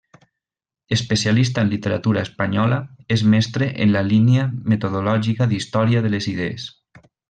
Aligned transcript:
Especialista 0.99 1.61
en 1.65 1.69
Literatura 1.73 2.23
espanyola, 2.29 2.81
és 3.17 3.27
mestre 3.35 3.71
en 3.87 3.95
la 3.99 4.05
línia 4.11 4.49
metodològica 4.75 5.53
d'Història 5.53 6.07
de 6.07 6.17
les 6.19 6.35
idees. 6.37 6.71